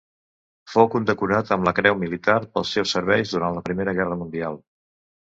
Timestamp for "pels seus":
2.55-2.93